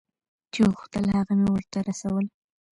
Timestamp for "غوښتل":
0.75-1.03